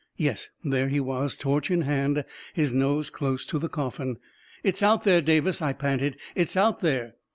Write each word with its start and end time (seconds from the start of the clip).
Yes, 0.17 0.49
there 0.63 0.87
he 0.87 0.99
was, 0.99 1.37
torch 1.37 1.69
in 1.69 1.83
hand, 1.83 2.25
his 2.55 2.73
nose 2.73 3.11
close 3.11 3.45
to 3.45 3.59
the 3.59 3.69
coffin. 3.69 4.17
"It's 4.63 4.81
out 4.81 5.03
there, 5.03 5.21
Davis!" 5.21 5.61
I 5.61 5.73
panted. 5.73 6.17
"It's 6.35 6.57
out 6.57 6.79
there 6.79 7.13